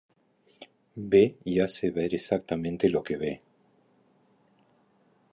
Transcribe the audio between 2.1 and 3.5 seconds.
exactamente lo que ve.